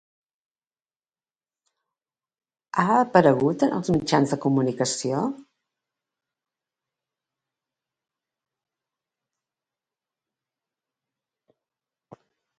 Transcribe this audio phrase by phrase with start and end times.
[2.83, 5.19] Ha aparegut als mitjans de comunicació?